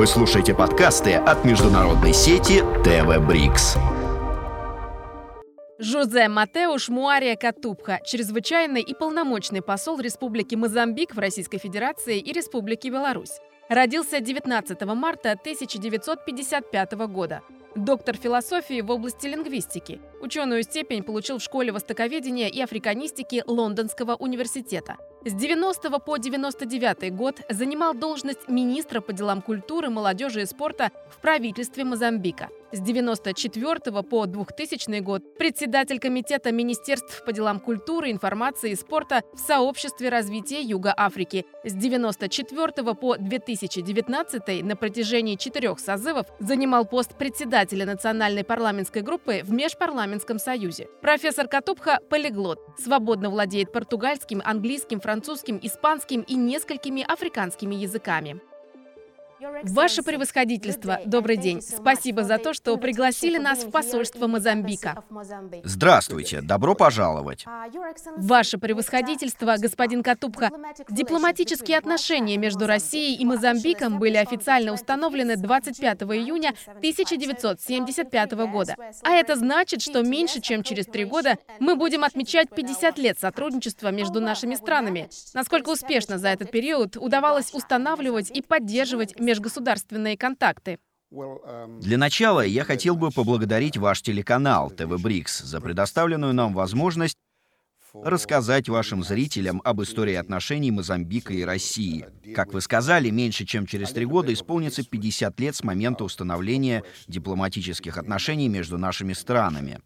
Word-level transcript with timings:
Вы 0.00 0.06
слушаете 0.06 0.54
подкасты 0.54 1.12
от 1.12 1.44
международной 1.44 2.14
сети 2.14 2.62
ТВ 2.82 3.18
Брикс. 3.28 3.76
Жозе 5.78 6.26
Матеуш 6.26 6.88
Муария 6.88 7.36
Катупха, 7.36 8.00
чрезвычайный 8.06 8.80
и 8.80 8.94
полномочный 8.94 9.60
посол 9.60 10.00
Республики 10.00 10.54
Мозамбик 10.54 11.14
в 11.14 11.18
Российской 11.18 11.58
Федерации 11.58 12.18
и 12.18 12.32
Республике 12.32 12.88
Беларусь. 12.88 13.42
Родился 13.68 14.20
19 14.20 14.80
марта 14.86 15.32
1955 15.32 16.92
года. 16.92 17.42
Доктор 17.76 18.16
философии 18.16 18.80
в 18.80 18.90
области 18.90 19.26
лингвистики. 19.26 20.00
Ученую 20.22 20.62
степень 20.62 21.02
получил 21.02 21.40
в 21.40 21.42
школе 21.42 21.72
востоковедения 21.72 22.48
и 22.48 22.62
африканистики 22.62 23.44
Лондонского 23.46 24.14
университета. 24.14 24.96
С 25.22 25.34
90 25.34 25.98
по 25.98 26.16
99 26.16 27.14
год 27.14 27.42
занимал 27.50 27.92
должность 27.92 28.48
министра 28.48 29.02
по 29.02 29.12
делам 29.12 29.42
культуры, 29.42 29.90
молодежи 29.90 30.40
и 30.40 30.46
спорта 30.46 30.90
в 31.10 31.20
правительстве 31.20 31.84
Мозамбика. 31.84 32.48
С 32.72 32.78
94 32.78 34.02
по 34.04 34.26
2000 34.26 35.00
год 35.00 35.36
председатель 35.36 35.98
комитета 35.98 36.52
министерств 36.52 37.24
по 37.24 37.32
делам 37.32 37.58
культуры, 37.58 38.12
информации 38.12 38.70
и 38.70 38.76
спорта 38.76 39.22
в 39.34 39.40
сообществе 39.40 40.08
развития 40.08 40.60
Юга 40.60 40.94
Африки. 40.96 41.44
С 41.64 41.72
94 41.72 42.94
по 42.94 43.16
2019 43.16 44.62
на 44.62 44.76
протяжении 44.76 45.34
четырех 45.34 45.80
созывов 45.80 46.26
занимал 46.38 46.86
пост 46.86 47.18
председателя 47.18 47.84
национальной 47.84 48.44
парламентской 48.44 49.02
группы 49.02 49.40
в 49.42 49.52
Межпарламентском 49.52 50.38
союзе. 50.38 50.88
Профессор 51.02 51.48
Катупха– 51.48 51.98
полиглот, 52.08 52.60
свободно 52.78 53.30
владеет 53.30 53.72
португальским, 53.72 54.40
английским, 54.44 55.00
французским, 55.10 55.58
испанским 55.60 56.20
и 56.20 56.36
несколькими 56.36 57.02
африканскими 57.02 57.74
языками. 57.74 58.40
Ваше 59.62 60.02
превосходительство, 60.02 61.00
добрый 61.06 61.38
день. 61.38 61.62
Спасибо 61.62 62.24
за 62.24 62.36
то, 62.36 62.52
что 62.52 62.76
пригласили 62.76 63.38
нас 63.38 63.64
в 63.64 63.70
посольство 63.70 64.26
Мозамбика. 64.26 65.02
Здравствуйте, 65.64 66.42
добро 66.42 66.74
пожаловать. 66.74 67.46
Ваше 68.16 68.58
превосходительство, 68.58 69.56
господин 69.58 70.02
Катупха, 70.02 70.50
дипломатические 70.90 71.78
отношения 71.78 72.36
между 72.36 72.66
Россией 72.66 73.16
и 73.16 73.24
Мозамбиком 73.24 73.98
были 73.98 74.16
официально 74.16 74.72
установлены 74.72 75.36
25 75.36 76.02
июня 76.02 76.52
1975 76.66 78.32
года. 78.32 78.76
А 79.02 79.12
это 79.12 79.36
значит, 79.36 79.80
что 79.80 80.02
меньше 80.02 80.40
чем 80.40 80.62
через 80.62 80.84
три 80.84 81.04
года 81.04 81.38
мы 81.60 81.76
будем 81.76 82.04
отмечать 82.04 82.50
50 82.50 82.98
лет 82.98 83.18
сотрудничества 83.18 83.88
между 83.88 84.20
нашими 84.20 84.54
странами. 84.54 85.08
Насколько 85.32 85.70
успешно 85.70 86.18
за 86.18 86.28
этот 86.28 86.50
период 86.50 86.96
удавалось 86.96 87.54
устанавливать 87.54 88.30
и 88.30 88.42
поддерживать 88.42 89.18
межгосударственные 89.30 90.16
контакты? 90.16 90.78
Для 91.80 91.98
начала 91.98 92.40
я 92.40 92.64
хотел 92.64 92.96
бы 92.96 93.10
поблагодарить 93.10 93.76
ваш 93.76 94.02
телеканал 94.02 94.70
ТВ 94.70 95.00
Брикс 95.00 95.40
за 95.40 95.60
предоставленную 95.60 96.34
нам 96.34 96.52
возможность 96.52 97.16
рассказать 97.92 98.68
вашим 98.68 99.02
зрителям 99.02 99.60
об 99.64 99.82
истории 99.82 100.14
отношений 100.14 100.70
Мозамбика 100.70 101.32
и 101.32 101.42
России. 101.42 102.06
Как 102.34 102.52
вы 102.52 102.60
сказали, 102.60 103.10
меньше 103.10 103.44
чем 103.44 103.66
через 103.66 103.90
три 103.90 104.04
года 104.04 104.32
исполнится 104.32 104.84
50 104.84 105.40
лет 105.40 105.56
с 105.56 105.64
момента 105.64 106.04
установления 106.04 106.84
дипломатических 107.08 107.98
отношений 107.98 108.48
между 108.48 108.78
нашими 108.78 109.12
странами. 109.12 109.80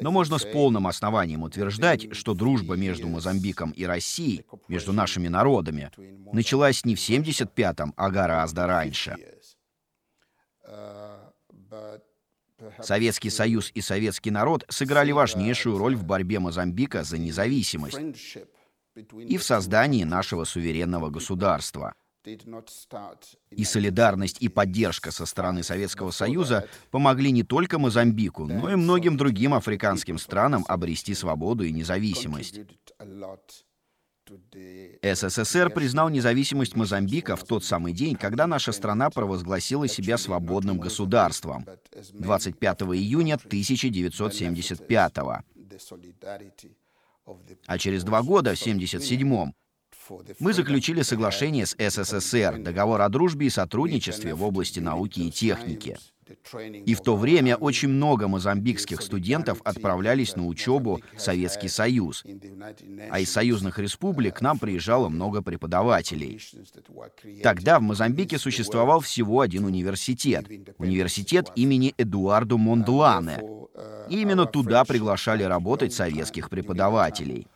Но 0.00 0.10
можно 0.10 0.38
с 0.38 0.44
полным 0.44 0.86
основанием 0.86 1.42
утверждать, 1.42 2.14
что 2.14 2.34
дружба 2.34 2.76
между 2.76 3.08
Мозамбиком 3.08 3.70
и 3.72 3.84
Россией, 3.84 4.44
между 4.68 4.92
нашими 4.92 5.28
народами, 5.28 5.90
началась 6.32 6.84
не 6.84 6.94
в 6.94 6.98
75-м, 6.98 7.94
а 7.96 8.10
гораздо 8.10 8.66
раньше. 8.66 9.16
Советский 12.80 13.30
Союз 13.30 13.70
и 13.74 13.80
советский 13.80 14.30
народ 14.30 14.64
сыграли 14.68 15.12
важнейшую 15.12 15.78
роль 15.78 15.94
в 15.94 16.04
борьбе 16.04 16.40
Мозамбика 16.40 17.04
за 17.04 17.16
независимость 17.16 18.00
и 19.12 19.36
в 19.36 19.44
создании 19.44 20.02
нашего 20.02 20.44
суверенного 20.44 21.08
государства— 21.08 21.94
и 23.50 23.64
солидарность 23.64 24.38
и 24.40 24.48
поддержка 24.48 25.10
со 25.10 25.26
стороны 25.26 25.62
Советского 25.62 26.10
Союза 26.10 26.68
помогли 26.90 27.30
не 27.30 27.42
только 27.42 27.78
Мозамбику, 27.78 28.46
но 28.46 28.70
и 28.70 28.76
многим 28.76 29.16
другим 29.16 29.54
африканским 29.54 30.18
странам 30.18 30.64
обрести 30.68 31.14
свободу 31.14 31.64
и 31.64 31.72
независимость. 31.72 32.60
СССР 35.02 35.70
признал 35.70 36.10
независимость 36.10 36.76
Мозамбика 36.76 37.36
в 37.36 37.44
тот 37.44 37.64
самый 37.64 37.92
день, 37.94 38.14
когда 38.14 38.46
наша 38.46 38.72
страна 38.72 39.08
провозгласила 39.10 39.88
себя 39.88 40.18
свободным 40.18 40.78
государством 40.78 41.66
25 42.12 42.82
июня 42.82 43.36
1975 43.36 45.14
А 47.66 47.78
через 47.78 48.04
два 48.04 48.22
года, 48.22 48.54
в 48.54 48.60
1977 48.60 49.52
мы 50.38 50.52
заключили 50.52 51.02
соглашение 51.02 51.66
с 51.66 51.76
СССР, 51.78 52.58
договор 52.58 53.02
о 53.02 53.08
дружбе 53.08 53.46
и 53.46 53.50
сотрудничестве 53.50 54.34
в 54.34 54.42
области 54.44 54.80
науки 54.80 55.20
и 55.20 55.30
техники. 55.30 55.96
И 56.84 56.94
в 56.94 57.00
то 57.00 57.16
время 57.16 57.56
очень 57.56 57.88
много 57.88 58.28
мозамбикских 58.28 59.00
студентов 59.00 59.60
отправлялись 59.64 60.36
на 60.36 60.46
учебу 60.46 61.00
в 61.16 61.20
Советский 61.20 61.68
Союз. 61.68 62.24
А 63.10 63.20
из 63.20 63.30
союзных 63.30 63.78
республик 63.78 64.36
к 64.36 64.40
нам 64.42 64.58
приезжало 64.58 65.08
много 65.08 65.42
преподавателей. 65.42 66.40
Тогда 67.42 67.78
в 67.78 67.82
Мозамбике 67.82 68.38
существовал 68.38 69.00
всего 69.00 69.40
один 69.40 69.64
университет. 69.64 70.46
Университет 70.78 71.50
имени 71.54 71.94
Эдуардо 71.96 72.56
Мондлане. 72.56 73.40
И 74.10 74.20
именно 74.20 74.46
туда 74.46 74.84
приглашали 74.84 75.44
работать 75.44 75.92
советских 75.92 76.50
преподавателей. 76.50 77.46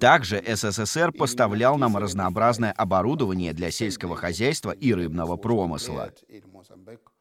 Также 0.00 0.42
СССР 0.46 1.12
поставлял 1.12 1.76
нам 1.76 1.96
разнообразное 1.96 2.72
оборудование 2.72 3.52
для 3.52 3.70
сельского 3.70 4.16
хозяйства 4.16 4.70
и 4.70 4.94
рыбного 4.94 5.36
промысла. 5.36 6.12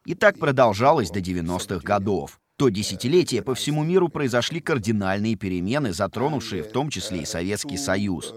И 0.06 0.16
так 0.16 0.40
продолжалось 0.40 1.12
до 1.12 1.20
90-х 1.20 1.80
годов. 1.84 2.40
То 2.58 2.70
десятилетие 2.70 3.42
по 3.42 3.54
всему 3.54 3.84
миру 3.84 4.08
произошли 4.08 4.62
кардинальные 4.62 5.36
перемены, 5.36 5.92
затронувшие 5.92 6.64
в 6.64 6.72
том 6.72 6.90
числе 6.90 7.22
и 7.22 7.25
Советский 7.25 7.78
Союз. 7.78 8.34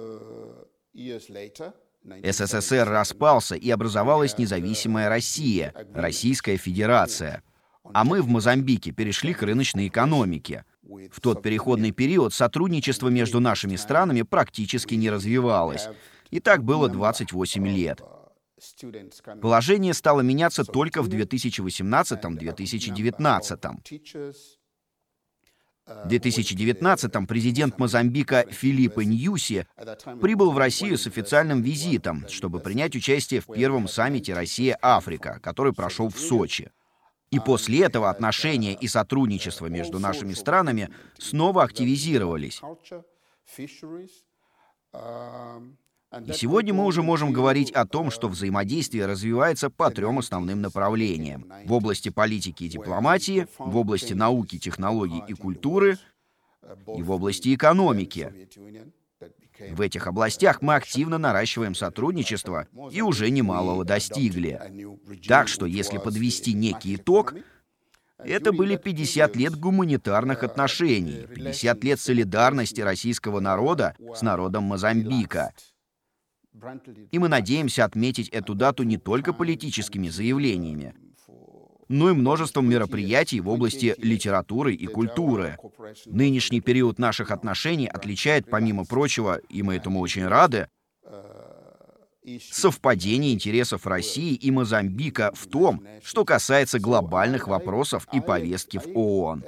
СССР 2.24 2.88
распался, 2.88 3.54
и 3.54 3.70
образовалась 3.70 4.38
независимая 4.38 5.08
Россия, 5.08 5.72
Российская 5.94 6.56
Федерация. 6.56 7.42
А 7.92 8.04
мы 8.04 8.22
в 8.22 8.28
Мозамбике 8.28 8.90
перешли 8.90 9.34
к 9.34 9.42
рыночной 9.42 9.88
экономике. 9.88 10.64
В 10.88 11.20
тот 11.20 11.42
переходный 11.42 11.90
период 11.90 12.32
сотрудничество 12.32 13.08
между 13.08 13.40
нашими 13.40 13.76
странами 13.76 14.22
практически 14.22 14.94
не 14.94 15.10
развивалось. 15.10 15.86
И 16.30 16.40
так 16.40 16.64
было 16.64 16.88
28 16.88 17.68
лет. 17.68 18.00
Положение 19.42 19.92
стало 19.92 20.22
меняться 20.22 20.64
только 20.64 21.02
в 21.02 21.08
2018-2019. 21.08 23.76
В 25.86 26.08
2019 26.08 27.26
президент 27.26 27.78
Мозамбика 27.78 28.46
Филиппо 28.50 29.00
Ньюси 29.00 29.66
прибыл 30.20 30.52
в 30.52 30.58
Россию 30.58 30.98
с 30.98 31.06
официальным 31.06 31.62
визитом, 31.62 32.26
чтобы 32.28 32.60
принять 32.60 32.94
участие 32.96 33.40
в 33.40 33.46
первом 33.46 33.88
саммите 33.88 34.34
Россия-Африка, 34.34 35.40
который 35.42 35.72
прошел 35.72 36.08
в 36.08 36.18
Сочи. 36.18 36.70
И 37.30 37.38
после 37.40 37.82
этого 37.82 38.08
отношения 38.08 38.74
и 38.74 38.88
сотрудничество 38.88 39.66
между 39.66 39.98
нашими 39.98 40.32
странами 40.32 40.88
снова 41.18 41.62
активизировались. 41.62 42.62
И 46.26 46.32
сегодня 46.32 46.72
мы 46.72 46.86
уже 46.86 47.02
можем 47.02 47.32
говорить 47.32 47.70
о 47.72 47.84
том, 47.86 48.10
что 48.10 48.28
взаимодействие 48.28 49.04
развивается 49.04 49.68
по 49.68 49.90
трем 49.90 50.18
основным 50.18 50.62
направлениям. 50.62 51.46
В 51.66 51.72
области 51.74 52.08
политики 52.08 52.64
и 52.64 52.68
дипломатии, 52.68 53.46
в 53.58 53.76
области 53.76 54.14
науки, 54.14 54.58
технологий 54.58 55.22
и 55.28 55.34
культуры 55.34 55.98
и 56.96 57.02
в 57.02 57.10
области 57.10 57.54
экономики. 57.54 58.48
В 59.58 59.80
этих 59.80 60.06
областях 60.06 60.62
мы 60.62 60.74
активно 60.74 61.18
наращиваем 61.18 61.74
сотрудничество 61.74 62.68
и 62.90 63.02
уже 63.02 63.30
немалого 63.30 63.84
достигли. 63.84 64.60
Так 65.26 65.48
что, 65.48 65.66
если 65.66 65.98
подвести 65.98 66.52
некий 66.52 66.96
итог, 66.96 67.34
это 68.18 68.52
были 68.52 68.76
50 68.76 69.36
лет 69.36 69.56
гуманитарных 69.56 70.42
отношений, 70.42 71.26
50 71.34 71.84
лет 71.84 72.00
солидарности 72.00 72.80
российского 72.80 73.40
народа 73.40 73.94
с 74.14 74.22
народом 74.22 74.64
Мозамбика. 74.64 75.52
И 77.12 77.18
мы 77.18 77.28
надеемся 77.28 77.84
отметить 77.84 78.28
эту 78.30 78.54
дату 78.54 78.82
не 78.82 78.96
только 78.96 79.32
политическими 79.32 80.08
заявлениями, 80.08 80.94
но 81.88 82.10
и 82.10 82.12
множеством 82.12 82.68
мероприятий 82.68 83.40
в 83.40 83.48
области 83.48 83.94
литературы 83.98 84.74
и 84.74 84.86
культуры. 84.86 85.58
Нынешний 86.06 86.60
период 86.60 86.98
наших 86.98 87.30
отношений 87.30 87.88
отличает, 87.88 88.48
помимо 88.50 88.84
прочего, 88.84 89.38
и 89.48 89.62
мы 89.62 89.76
этому 89.76 90.00
очень 90.00 90.26
рады, 90.26 90.68
совпадение 92.50 93.32
интересов 93.32 93.86
России 93.86 94.34
и 94.34 94.50
Мозамбика 94.50 95.32
в 95.34 95.46
том, 95.46 95.82
что 96.02 96.24
касается 96.24 96.78
глобальных 96.78 97.48
вопросов 97.48 98.06
и 98.12 98.20
повестки 98.20 98.78
в 98.78 98.86
ООН. 98.94 99.44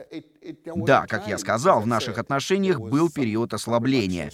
Да, 0.77 1.07
как 1.07 1.29
я 1.29 1.37
сказал, 1.37 1.83
в 1.83 1.87
наших 1.87 2.19
отношениях 2.19 2.81
был 2.81 3.11
период 3.11 3.53
ослабления. 3.53 4.31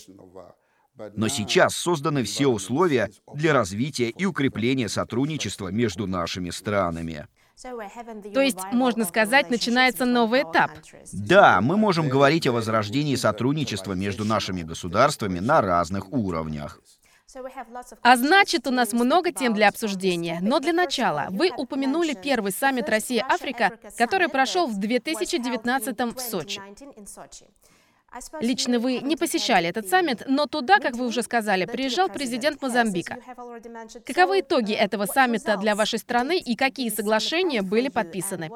Но 1.15 1.29
сейчас 1.29 1.77
созданы 1.77 2.23
все 2.23 2.47
условия 2.47 3.11
для 3.35 3.53
развития 3.53 4.09
и 4.09 4.25
укрепления 4.25 4.89
сотрудничества 4.89 5.69
между 5.69 6.07
нашими 6.07 6.51
странами. 6.51 7.27
То 7.63 8.41
есть, 8.41 8.59
можно 8.73 9.05
сказать, 9.07 9.49
начинается 9.49 10.05
новый 10.05 10.43
этап. 10.43 10.73
Да, 11.13 11.61
мы 11.63 11.79
можем 11.79 12.09
говорить 12.09 12.47
о 12.47 12.53
возрождении 12.53 13.17
сотрудничества 13.17 13.95
между 13.95 14.27
нашими 14.27 14.63
государствами 14.63 15.39
на 15.39 15.63
разных 15.63 16.13
уровнях. 16.13 16.81
А 18.03 18.17
значит, 18.17 18.67
у 18.67 18.71
нас 18.71 18.93
много 18.93 19.33
тем 19.33 19.55
для 19.55 19.69
обсуждения. 19.69 20.39
Но 20.43 20.61
для 20.61 20.73
начала, 20.73 21.27
вы 21.31 21.51
упомянули 21.51 22.15
первый 22.15 22.53
саммит 22.53 22.89
Россия-Африка, 22.89 23.79
который 23.97 24.29
прошел 24.29 24.67
в 24.67 24.79
2019 24.79 25.99
в 26.15 26.21
Сочи. 26.21 26.61
Лично 28.41 28.79
вы 28.79 28.99
не 28.99 29.17
посещали 29.17 29.69
этот 29.69 29.89
саммит, 29.89 30.25
но 30.29 30.47
туда, 30.47 30.79
как 30.79 30.97
вы 30.97 31.07
уже 31.07 31.23
сказали, 31.23 31.65
приезжал 31.65 32.09
президент 32.09 32.61
Мозамбика. 32.63 33.19
Каковы 34.05 34.41
итоги 34.41 34.73
этого 34.73 35.07
саммита 35.07 35.57
для 35.57 35.75
вашей 35.75 35.99
страны 35.99 36.39
и 36.39 36.57
какие 36.57 36.89
соглашения 36.91 37.63
были 37.63 37.89
подписаны? 37.89 38.51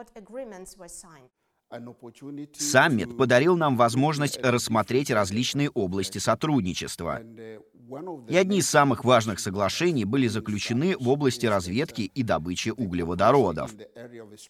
Саммит 2.59 3.17
подарил 3.17 3.57
нам 3.57 3.77
возможность 3.77 4.39
рассмотреть 4.43 5.11
различные 5.11 5.71
области 5.71 6.19
сотрудничества. 6.19 7.21
И 8.29 8.37
одни 8.37 8.59
из 8.59 8.69
самых 8.69 9.05
важных 9.05 9.41
соглашений 9.41 10.05
были 10.05 10.29
заключены 10.29 10.97
в 10.97 11.09
области 11.09 11.47
разведки 11.47 12.03
и 12.03 12.23
добычи 12.23 12.71
углеводородов. 12.71 13.73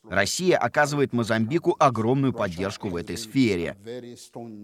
Россия 0.08 0.58
оказывает 0.58 1.12
Мозамбику 1.12 1.76
огромную 1.78 2.32
поддержку 2.32 2.88
в 2.88 2.96
этой 2.96 3.16
сфере. 3.16 3.76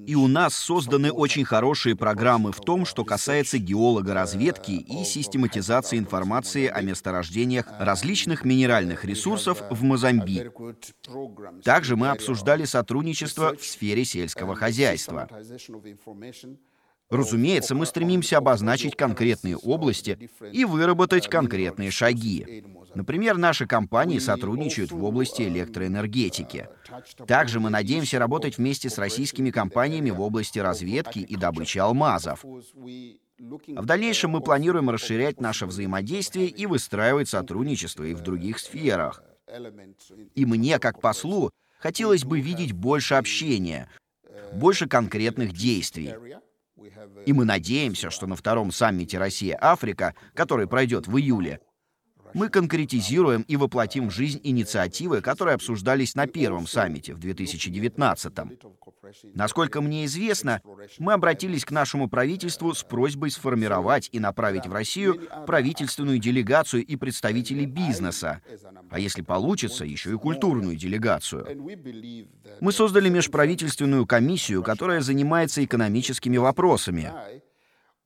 И 0.07 0.15
у 0.15 0.29
нас 0.29 0.55
созданы 0.55 1.11
очень 1.11 1.45
хорошие 1.45 1.97
программы 1.97 2.53
в 2.53 2.61
том, 2.61 2.85
что 2.85 3.05
касается 3.05 3.59
геологоразведки 3.59 4.73
и 4.73 5.05
систематизации 5.05 5.99
информации 5.99 6.67
о 6.67 6.83
месторождениях 6.83 7.67
различных 7.79 8.45
минеральных 8.45 9.05
ресурсов 9.05 9.63
в 9.71 9.83
Мозамбике. 9.83 10.53
Также 11.65 11.97
мы 11.97 12.11
обсуждали 12.11 12.65
сотрудничество 12.65 13.57
в 13.57 13.65
сфере 13.65 14.05
сельского 14.05 14.55
хозяйства. 14.55 15.29
Разумеется, 17.09 17.75
мы 17.75 17.87
стремимся 17.87 18.39
обозначить 18.39 18.97
конкретные 18.97 19.57
области 19.57 20.31
и 20.53 20.65
выработать 20.65 21.29
конкретные 21.29 21.91
шаги. 21.91 22.65
Например, 22.95 23.37
наши 23.37 23.67
компании 23.67 24.19
сотрудничают 24.19 24.91
в 24.91 25.05
области 25.05 25.43
электроэнергетики. 25.43 26.69
Также 27.27 27.61
мы 27.61 27.71
надеемся 27.71 28.19
работать 28.19 28.59
вместе 28.59 28.91
с 28.91 28.99
российскими 28.99 29.51
компаниями 29.51 30.11
в 30.11 30.21
области 30.21 30.59
разведки 30.59 31.21
и 31.21 31.37
добычи 31.37 31.79
алмазов. 31.79 32.45
В 32.45 33.85
дальнейшем 33.85 34.31
мы 34.31 34.41
планируем 34.41 34.91
расширять 34.91 35.41
наше 35.41 35.67
взаимодействие 35.67 36.49
и 36.49 36.67
выстраивать 36.67 37.29
сотрудничество 37.29 38.03
и 38.05 38.15
в 38.15 38.23
других 38.23 38.59
сферах. 38.59 39.23
И 40.35 40.45
мне, 40.45 40.79
как 40.79 41.01
послу, 41.01 41.51
хотелось 41.79 42.25
бы 42.25 42.41
видеть 42.41 42.73
больше 42.73 43.15
общения, 43.15 43.89
больше 44.53 44.89
конкретных 44.89 45.53
действий. 45.53 46.15
И 47.25 47.33
мы 47.33 47.45
надеемся, 47.45 48.11
что 48.11 48.27
на 48.27 48.37
втором 48.37 48.71
саммите 48.73 49.19
Россия-Африка, 49.19 50.15
который 50.35 50.67
пройдет 50.67 51.07
в 51.07 51.17
июле, 51.17 51.61
мы 52.37 52.51
конкретизируем 52.51 53.43
и 53.49 53.57
воплотим 53.57 54.09
в 54.09 54.13
жизнь 54.13 54.41
инициативы, 54.45 55.23
которые 55.23 55.55
обсуждались 55.55 56.15
на 56.15 56.27
первом 56.27 56.67
саммите 56.67 57.15
в 57.15 57.19
2019 57.19 58.33
-м. 58.35 58.75
Насколько 59.35 59.81
мне 59.81 60.05
известно, 60.05 60.61
мы 60.99 61.15
обратились 61.15 61.65
к 61.65 61.71
нашему 61.71 62.09
правительству 62.11 62.75
с 62.75 62.83
просьбой 62.83 63.31
сформировать 63.31 64.11
и 64.13 64.21
направить 64.21 64.67
в 64.67 64.73
Россию 64.73 65.23
правительственную 65.47 66.19
делегацию 66.19 66.85
и 66.85 66.97
представителей 66.97 67.65
бизнеса, 67.65 68.43
а 68.91 68.99
если 68.99 69.23
получится, 69.23 69.87
еще 69.87 70.13
и 70.13 70.19
культурную 70.19 70.77
делегацию. 70.77 71.47
Мы 72.61 72.73
создали 72.73 73.09
межправительственную 73.09 74.07
комиссию, 74.07 74.63
которая 74.63 75.01
занимается 75.01 75.65
экономическими 75.65 76.37
вопросами. 76.37 77.11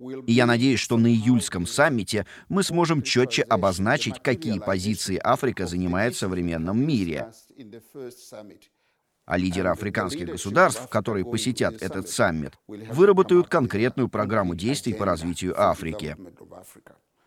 И 0.00 0.32
я 0.32 0.46
надеюсь, 0.46 0.80
что 0.80 0.96
на 0.96 1.08
июльском 1.08 1.66
саммите 1.66 2.26
мы 2.48 2.62
сможем 2.62 3.02
четче 3.02 3.42
обозначить, 3.42 4.22
какие 4.22 4.58
позиции 4.58 5.20
Африка 5.22 5.66
занимает 5.66 6.14
в 6.14 6.18
современном 6.18 6.82
мире. 6.82 7.30
А 9.26 9.36
лидеры 9.36 9.68
африканских 9.68 10.26
государств, 10.26 10.88
которые 10.88 11.24
посетят 11.24 11.82
этот 11.82 12.08
саммит, 12.08 12.54
выработают 12.66 13.48
конкретную 13.48 14.08
программу 14.08 14.54
действий 14.54 14.94
по 14.94 15.04
развитию 15.04 15.60
Африки. 15.60 16.16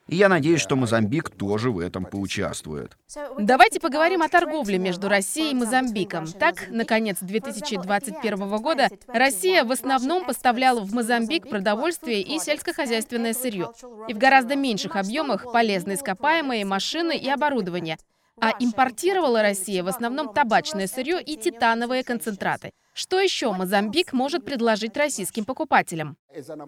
И 0.07 0.15
я 0.15 0.27
надеюсь, 0.27 0.59
что 0.59 0.75
Мозамбик 0.75 1.29
тоже 1.29 1.71
в 1.71 1.79
этом 1.79 2.05
поучаствует. 2.05 2.97
Давайте 3.39 3.79
поговорим 3.79 4.21
о 4.21 4.27
торговле 4.27 4.77
между 4.77 5.07
Россией 5.07 5.51
и 5.51 5.55
Мозамбиком. 5.55 6.27
Так, 6.27 6.67
наконец 6.69 7.17
2021 7.21 8.57
года 8.57 8.89
Россия 9.07 9.63
в 9.63 9.71
основном 9.71 10.25
поставляла 10.25 10.81
в 10.81 10.93
Мозамбик 10.93 11.47
продовольствие 11.49 12.21
и 12.21 12.37
сельскохозяйственное 12.39 13.33
сырье. 13.33 13.71
И 14.09 14.13
в 14.13 14.17
гораздо 14.17 14.55
меньших 14.55 14.97
объемах 14.97 15.51
полезные 15.51 15.95
ископаемые, 15.95 16.65
машины 16.65 17.17
и 17.17 17.29
оборудование. 17.29 17.97
А 18.41 18.51
импортировала 18.59 19.41
Россия 19.41 19.83
в 19.83 19.87
основном 19.87 20.33
табачное 20.33 20.87
сырье 20.87 21.21
и 21.21 21.37
титановые 21.37 22.03
концентраты. 22.03 22.71
Что 22.93 23.19
еще 23.19 23.51
Мозамбик 23.51 24.13
может 24.13 24.45
предложить 24.45 24.95
российским 24.95 25.45
покупателям? 25.45 26.15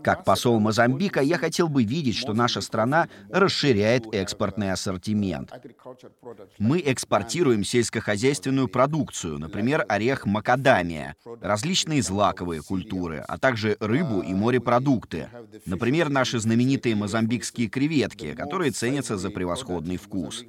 Как 0.04 0.24
посол 0.24 0.60
Мозамбика, 0.60 1.22
я 1.22 1.38
хотел 1.38 1.68
бы 1.68 1.84
видеть, 1.84 2.16
что 2.18 2.34
наша 2.34 2.62
страна 2.62 3.08
расширяет 3.30 4.14
экспортный 4.14 4.72
ассортимент. 4.72 5.52
Мы 6.58 6.82
экспортируем 6.86 7.64
сельскохозяйственную 7.64 8.68
продукцию, 8.68 9.38
например, 9.40 9.86
орех 9.88 10.26
макадамия, 10.26 11.16
различные 11.42 12.02
злаковые 12.02 12.62
культуры, 12.62 13.24
а 13.28 13.38
также 13.38 13.78
рыбу 13.80 14.22
и 14.22 14.34
морепродукты. 14.34 15.30
Например, 15.66 16.10
наши 16.10 16.40
знаменитые 16.40 16.96
мозамбикские 16.96 17.70
креветки, 17.70 18.34
которые 18.34 18.72
ценятся 18.72 19.18
за 19.18 19.30
превосходный 19.30 19.98
вкус. 19.98 20.44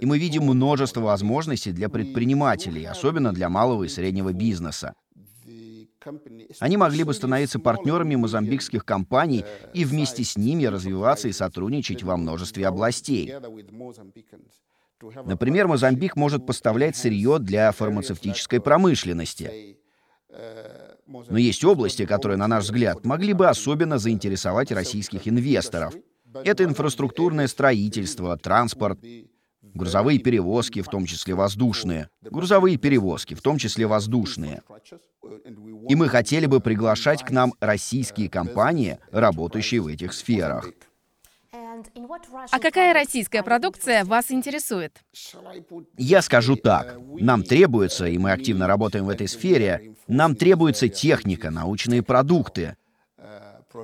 И 0.00 0.06
мы 0.06 0.18
видим 0.18 0.44
множество 0.44 1.00
возможностей 1.00 1.72
для 1.72 1.88
предпринимателей, 1.88 2.84
особенно 2.84 3.32
для 3.32 3.48
малого 3.48 3.84
и 3.84 3.88
среднего 3.88 4.32
бизнеса. 4.32 4.94
Они 6.60 6.76
могли 6.76 7.04
бы 7.04 7.12
становиться 7.12 7.58
партнерами 7.58 8.14
мозамбикских 8.14 8.84
компаний 8.84 9.44
и 9.74 9.84
вместе 9.84 10.24
с 10.24 10.36
ними 10.36 10.64
развиваться 10.64 11.28
и 11.28 11.32
сотрудничать 11.32 12.02
во 12.02 12.16
множестве 12.16 12.66
областей. 12.66 13.34
Например, 15.24 15.66
Мозамбик 15.66 16.16
может 16.16 16.46
поставлять 16.46 16.96
сырье 16.96 17.38
для 17.38 17.72
фармацевтической 17.72 18.60
промышленности. 18.60 19.78
Но 21.06 21.38
есть 21.38 21.64
области, 21.64 22.06
которые, 22.06 22.36
на 22.36 22.46
наш 22.46 22.64
взгляд, 22.64 23.04
могли 23.04 23.32
бы 23.32 23.48
особенно 23.48 23.98
заинтересовать 23.98 24.70
российских 24.72 25.26
инвесторов. 25.26 25.94
Это 26.32 26.64
инфраструктурное 26.64 27.48
строительство, 27.48 28.36
транспорт, 28.36 29.00
грузовые 29.74 30.18
перевозки, 30.18 30.82
в 30.82 30.88
том 30.88 31.06
числе 31.06 31.34
воздушные. 31.34 32.08
Грузовые 32.22 32.76
перевозки, 32.76 33.34
в 33.34 33.42
том 33.42 33.58
числе 33.58 33.86
воздушные. 33.86 34.62
И 35.88 35.94
мы 35.94 36.08
хотели 36.08 36.46
бы 36.46 36.60
приглашать 36.60 37.24
к 37.24 37.30
нам 37.30 37.54
российские 37.60 38.28
компании, 38.28 38.98
работающие 39.10 39.80
в 39.80 39.86
этих 39.86 40.12
сферах. 40.12 40.68
А 42.50 42.58
какая 42.58 42.92
российская 42.92 43.42
продукция 43.42 44.04
вас 44.04 44.30
интересует? 44.30 44.92
Я 45.96 46.22
скажу 46.22 46.56
так. 46.56 46.98
Нам 47.18 47.42
требуется, 47.42 48.06
и 48.06 48.18
мы 48.18 48.32
активно 48.32 48.66
работаем 48.66 49.06
в 49.06 49.08
этой 49.08 49.28
сфере, 49.28 49.94
нам 50.06 50.36
требуется 50.36 50.88
техника, 50.88 51.50
научные 51.50 52.02
продукты. 52.02 52.76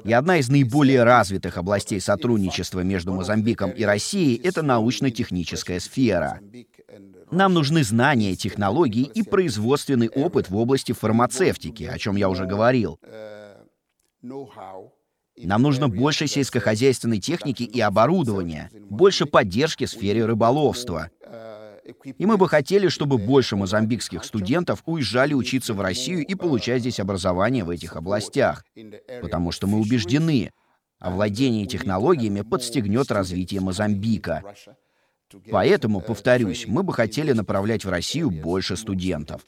И 0.05 0.13
одна 0.13 0.39
из 0.39 0.49
наиболее 0.49 1.05
развитых 1.05 1.57
областей 1.59 2.01
сотрудничества 2.01 2.81
между 2.81 3.13
Мозамбиком 3.13 3.71
и 3.71 3.85
Россией— 3.85 4.41
это 4.45 4.63
научно-техническая 4.63 5.81
сфера. 5.81 6.41
Нам 7.31 7.55
нужны 7.55 7.85
знания, 7.85 8.35
технологии 8.37 9.11
и 9.15 9.23
производственный 9.23 10.09
опыт 10.09 10.51
в 10.51 10.57
области 10.57 10.93
фармацевтики, 10.93 11.85
о 11.85 11.99
чем 11.99 12.17
я 12.17 12.29
уже 12.29 12.47
говорил. 12.47 12.99
Нам 15.39 15.63
нужно 15.63 15.89
больше 15.89 16.27
сельскохозяйственной 16.27 17.21
техники 17.21 17.63
и 17.63 17.81
оборудования, 17.81 18.71
больше 18.89 19.27
поддержки 19.27 19.85
в 19.85 19.91
сфере 19.91 20.25
рыболовства. 20.25 21.11
И 22.19 22.27
мы 22.27 22.37
бы 22.37 22.49
хотели, 22.49 22.89
чтобы 22.89 23.19
больше 23.19 23.57
мозамбикских 23.57 24.25
студентов 24.25 24.83
уезжали 24.87 25.35
учиться 25.35 25.75
в 25.75 25.81
Россию 25.81 26.27
и 26.27 26.35
получать 26.35 26.81
здесь 26.81 27.01
образование 27.01 27.65
в 27.65 27.71
этих 27.71 27.97
областях. 27.97 28.65
Потому 29.23 29.53
что 29.53 29.67
мы 29.67 29.79
убеждены, 29.79 30.53
а 30.99 31.11
владение 31.11 31.67
технологиями 31.67 32.41
подстегнет 32.43 33.11
развитие 33.11 33.61
Мозамбика. 33.61 34.43
Поэтому, 35.51 36.01
повторюсь, 36.01 36.67
мы 36.67 36.83
бы 36.83 36.93
хотели 36.93 37.33
направлять 37.33 37.85
в 37.85 37.91
Россию 37.91 38.31
больше 38.31 38.77
студентов. 38.77 39.43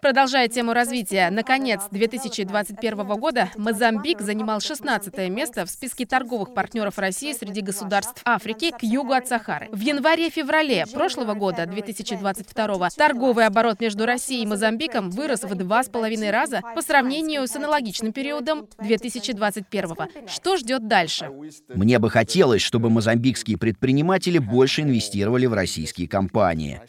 Продолжая 0.00 0.46
тему 0.46 0.74
развития, 0.74 1.28
наконец, 1.28 1.80
2021 1.90 3.04
года 3.18 3.50
Мозамбик 3.56 4.20
занимал 4.20 4.60
16 4.60 5.28
место 5.28 5.66
в 5.66 5.70
списке 5.70 6.06
торговых 6.06 6.54
партнеров 6.54 6.98
России 6.98 7.32
среди 7.32 7.62
государств 7.62 8.22
Африки 8.24 8.70
к 8.70 8.84
югу 8.84 9.12
от 9.12 9.26
Сахары. 9.26 9.68
В 9.72 9.80
январе-феврале 9.80 10.86
прошлого 10.86 11.34
года, 11.34 11.66
2022, 11.66 12.90
торговый 12.90 13.46
оборот 13.46 13.80
между 13.80 14.06
Россией 14.06 14.44
и 14.44 14.46
Мозамбиком 14.46 15.10
вырос 15.10 15.42
в 15.42 15.52
два 15.56 15.82
с 15.82 15.88
половиной 15.88 16.30
раза 16.30 16.60
по 16.76 16.80
сравнению 16.80 17.48
с 17.48 17.56
аналогичным 17.56 18.12
периодом 18.12 18.68
2021. 18.78 19.96
Что 20.28 20.56
ждет 20.56 20.86
дальше? 20.86 21.28
Мне 21.74 21.98
бы 21.98 22.08
хотелось, 22.08 22.62
чтобы 22.62 22.88
мозамбикские 22.88 23.58
предприниматели 23.58 24.38
больше 24.38 24.82
инвестировали 24.82 25.46
в 25.46 25.54
российские 25.54 26.06
компании. 26.06 26.80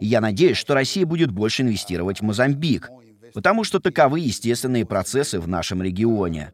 Я 0.00 0.20
надеюсь, 0.20 0.56
что 0.56 0.74
Россия 0.74 1.06
будет 1.06 1.30
больше 1.30 1.62
инвестировать 1.62 2.20
в 2.20 2.24
Мозамбик, 2.24 2.90
потому 3.32 3.64
что 3.64 3.80
таковы 3.80 4.20
естественные 4.20 4.86
процессы 4.86 5.40
в 5.40 5.48
нашем 5.48 5.82
регионе. 5.82 6.52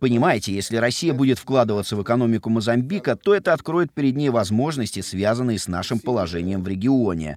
Понимаете, 0.00 0.52
если 0.52 0.76
Россия 0.76 1.12
будет 1.12 1.38
вкладываться 1.38 1.94
в 1.94 2.02
экономику 2.02 2.50
Мозамбика, 2.50 3.14
то 3.14 3.34
это 3.34 3.52
откроет 3.52 3.92
перед 3.92 4.16
ней 4.16 4.30
возможности, 4.30 5.00
связанные 5.00 5.58
с 5.58 5.68
нашим 5.68 6.00
положением 6.00 6.64
в 6.64 6.68
регионе. 6.68 7.36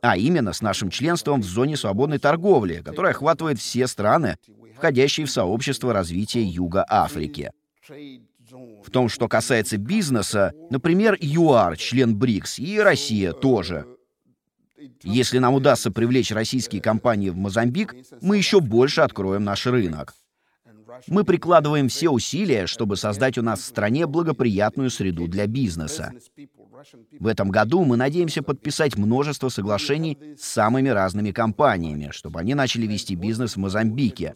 А 0.00 0.16
именно 0.16 0.52
с 0.52 0.62
нашим 0.62 0.90
членством 0.90 1.40
в 1.40 1.44
зоне 1.44 1.76
свободной 1.76 2.18
торговли, 2.18 2.82
которая 2.84 3.12
охватывает 3.12 3.58
все 3.58 3.88
страны, 3.88 4.36
входящие 4.76 5.26
в 5.26 5.30
сообщество 5.30 5.92
развития 5.92 6.42
Юга 6.42 6.84
Африки. 6.88 7.50
В 8.48 8.90
том, 8.92 9.08
что 9.08 9.28
касается 9.28 9.78
бизнеса, 9.78 10.52
например, 10.70 11.16
ЮАР, 11.20 11.76
член 11.76 12.16
БРИКС, 12.16 12.58
и 12.58 12.78
Россия 12.78 13.32
тоже— 13.32 13.86
если 15.02 15.38
нам 15.38 15.54
удастся 15.54 15.90
привлечь 15.90 16.30
российские 16.30 16.80
компании 16.80 17.30
в 17.30 17.36
Мозамбик, 17.36 17.94
мы 18.20 18.36
еще 18.36 18.60
больше 18.60 19.00
откроем 19.00 19.44
наш 19.44 19.66
рынок. 19.66 20.14
Мы 21.06 21.24
прикладываем 21.24 21.88
все 21.88 22.10
усилия, 22.10 22.66
чтобы 22.66 22.96
создать 22.96 23.38
у 23.38 23.42
нас 23.42 23.60
в 23.60 23.64
стране 23.64 24.06
благоприятную 24.06 24.90
среду 24.90 25.26
для 25.26 25.46
бизнеса. 25.46 26.12
В 27.18 27.26
этом 27.26 27.50
году 27.50 27.84
мы 27.84 27.96
надеемся 27.96 28.42
подписать 28.42 28.96
множество 28.96 29.48
соглашений 29.48 30.18
с 30.36 30.42
самыми 30.42 30.88
разными 30.88 31.30
компаниями, 31.30 32.10
чтобы 32.10 32.40
они 32.40 32.54
начали 32.54 32.86
вести 32.86 33.14
бизнес 33.14 33.54
в 33.54 33.58
Мозамбике. 33.58 34.34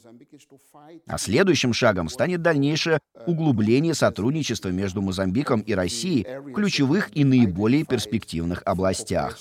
А 1.06 1.18
следующим 1.18 1.72
шагом 1.72 2.08
станет 2.08 2.42
дальнейшее 2.42 3.00
углубление 3.26 3.94
сотрудничества 3.94 4.68
между 4.68 5.02
Мозамбиком 5.02 5.60
и 5.60 5.74
Россией 5.74 6.26
в 6.40 6.52
ключевых 6.52 7.10
и 7.16 7.24
наиболее 7.24 7.84
перспективных 7.84 8.62
областях. 8.64 9.38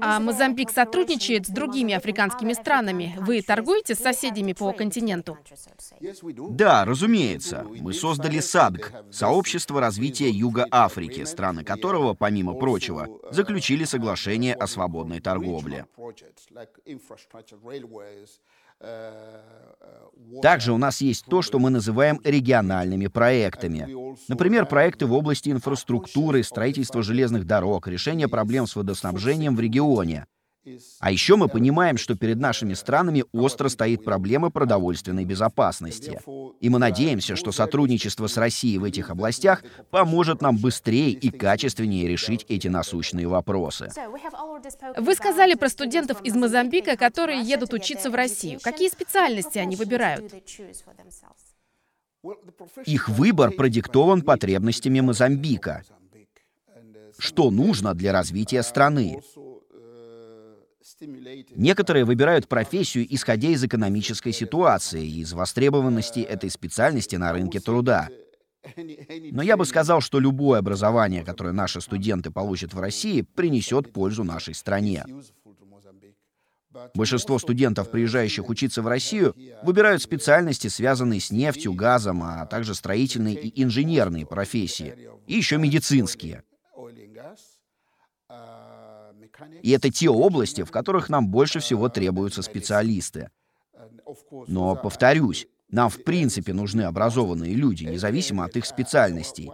А 0.00 0.20
Мозамбик 0.20 0.70
сотрудничает 0.70 1.46
с 1.46 1.50
другими 1.50 1.94
африканскими 1.94 2.52
странами. 2.52 3.16
Вы 3.18 3.42
торгуете 3.42 3.94
с 3.94 3.98
соседями 3.98 4.52
по 4.52 4.72
континенту? 4.72 5.38
Да, 6.50 6.84
разумеется. 6.84 7.66
Мы 7.80 7.92
создали 7.92 8.40
САДК— 8.40 8.92
Сообщество 9.10 9.80
развития 9.80 10.30
Юга 10.30 10.66
Африки, 10.70 11.24
страны 11.24 11.64
которого, 11.64 12.14
помимо 12.14 12.54
прочего, 12.54 13.08
заключили 13.30 13.84
соглашение 13.84 14.54
о 14.54 14.66
свободной 14.66 15.20
торговле. 15.20 15.86
Также 20.42 20.72
у 20.72 20.78
нас 20.78 21.00
есть 21.00 21.26
то, 21.26 21.42
что 21.42 21.58
мы 21.58 21.70
называем 21.70 22.20
региональными 22.24 23.06
проектами. 23.06 23.88
Например, 24.28 24.66
проекты 24.66 25.06
в 25.06 25.12
области 25.12 25.50
инфраструктуры, 25.50 26.42
строительства 26.42 27.02
железных 27.02 27.46
дорог, 27.46 27.88
решения 27.88 28.28
проблем 28.28 28.66
с 28.66 28.76
водоснабжением 28.76 29.56
в 29.56 29.60
регионе. 29.60 30.26
А 31.00 31.10
еще 31.10 31.36
мы 31.36 31.48
понимаем, 31.48 31.98
что 31.98 32.14
перед 32.14 32.38
нашими 32.38 32.74
странами 32.74 33.24
остро 33.32 33.68
стоит 33.68 34.04
проблема 34.04 34.50
продовольственной 34.50 35.24
безопасности. 35.24 36.20
И 36.60 36.68
мы 36.68 36.78
надеемся, 36.78 37.36
что 37.36 37.52
сотрудничество 37.52 38.26
с 38.26 38.36
Россией 38.36 38.78
в 38.78 38.84
этих 38.84 39.10
областях 39.10 39.62
поможет 39.90 40.40
нам 40.40 40.56
быстрее 40.56 41.10
и 41.10 41.30
качественнее 41.30 42.08
решить 42.08 42.46
эти 42.48 42.68
насущные 42.68 43.28
вопросы. 43.28 43.90
Вы 44.96 45.14
сказали 45.14 45.54
про 45.54 45.68
студентов 45.68 46.22
из 46.22 46.34
Мозамбика, 46.34 46.96
которые 46.96 47.40
едут 47.42 47.72
учиться 47.74 48.10
в 48.10 48.14
Россию. 48.14 48.60
Какие 48.62 48.88
специальности 48.88 49.58
они 49.58 49.76
выбирают? 49.76 50.32
Их 52.86 53.08
выбор 53.10 53.50
продиктован 53.50 54.22
потребностями 54.22 55.00
Мозамбика. 55.00 55.82
Что 57.18 57.50
нужно 57.50 57.94
для 57.94 58.12
развития 58.12 58.62
страны? 58.62 59.20
Некоторые 61.56 62.04
выбирают 62.04 62.48
профессию, 62.48 63.06
исходя 63.08 63.48
из 63.48 63.64
экономической 63.64 64.32
ситуации 64.32 65.04
и 65.04 65.20
из 65.20 65.32
востребованности 65.32 66.20
этой 66.20 66.50
специальности 66.50 67.16
на 67.16 67.32
рынке 67.32 67.60
труда. 67.60 68.08
Но 69.32 69.42
я 69.42 69.56
бы 69.56 69.64
сказал, 69.64 70.00
что 70.00 70.18
любое 70.18 70.58
образование, 70.58 71.24
которое 71.24 71.52
наши 71.52 71.80
студенты 71.80 72.30
получат 72.30 72.74
в 72.74 72.80
России, 72.80 73.22
принесет 73.22 73.92
пользу 73.92 74.24
нашей 74.24 74.54
стране. 74.54 75.04
Большинство 76.94 77.38
студентов, 77.38 77.90
приезжающих 77.90 78.48
учиться 78.48 78.82
в 78.82 78.88
Россию, 78.88 79.34
выбирают 79.62 80.02
специальности, 80.02 80.68
связанные 80.68 81.20
с 81.20 81.30
нефтью, 81.30 81.72
газом, 81.72 82.22
а 82.22 82.46
также 82.46 82.74
строительные 82.74 83.36
и 83.36 83.62
инженерные 83.62 84.26
профессии, 84.26 84.94
и 85.26 85.34
еще 85.34 85.56
медицинские. 85.56 86.42
И 89.62 89.70
это 89.70 89.90
те 89.90 90.08
области, 90.08 90.62
в 90.62 90.70
которых 90.70 91.08
нам 91.08 91.28
больше 91.28 91.60
всего 91.60 91.88
требуются 91.88 92.42
специалисты. 92.42 93.30
Но, 94.46 94.76
повторюсь, 94.76 95.46
нам 95.70 95.88
в 95.90 96.02
принципе 96.04 96.52
нужны 96.52 96.82
образованные 96.82 97.54
люди, 97.54 97.84
независимо 97.84 98.44
от 98.44 98.56
их 98.56 98.66
специальностей. 98.66 99.50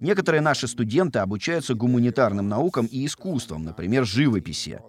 Некоторые 0.00 0.40
наши 0.40 0.68
студенты 0.68 1.18
обучаются 1.18 1.74
гуманитарным 1.74 2.48
наукам 2.48 2.86
и 2.86 3.06
искусствам, 3.06 3.64
например, 3.64 4.04
живописи. 4.04 4.80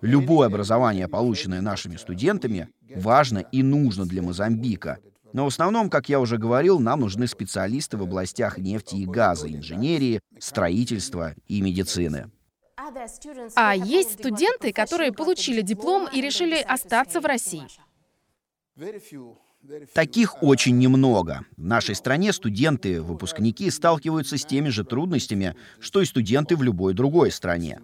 Любое 0.00 0.46
образование, 0.46 1.08
полученное 1.08 1.60
нашими 1.60 1.96
студентами, 1.96 2.68
важно 2.96 3.38
и 3.38 3.62
нужно 3.62 4.06
для 4.06 4.22
Мозамбика. 4.22 4.98
Но 5.32 5.44
в 5.44 5.48
основном, 5.48 5.90
как 5.90 6.08
я 6.08 6.20
уже 6.20 6.38
говорил, 6.38 6.78
нам 6.78 7.00
нужны 7.00 7.26
специалисты 7.26 7.96
в 7.96 8.02
областях 8.02 8.58
нефти 8.58 8.96
и 8.96 9.06
газа, 9.06 9.48
инженерии, 9.48 10.20
строительства 10.38 11.34
и 11.46 11.60
медицины. 11.60 12.30
А 13.56 13.74
есть 13.74 14.14
студенты, 14.14 14.72
которые 14.72 15.12
получили 15.12 15.60
диплом 15.60 16.08
и 16.12 16.20
решили 16.20 16.56
остаться 16.60 17.20
в 17.20 17.26
России? 17.26 17.66
Таких 19.92 20.42
очень 20.42 20.78
немного. 20.78 21.44
В 21.56 21.64
нашей 21.64 21.94
стране 21.94 22.32
студенты, 22.32 23.02
выпускники 23.02 23.70
сталкиваются 23.70 24.38
с 24.38 24.44
теми 24.44 24.68
же 24.68 24.84
трудностями, 24.84 25.56
что 25.80 26.00
и 26.00 26.04
студенты 26.04 26.56
в 26.56 26.62
любой 26.62 26.94
другой 26.94 27.32
стране. 27.32 27.80